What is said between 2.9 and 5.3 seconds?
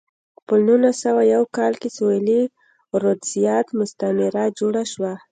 رودزیا مستعمره جوړه شوه.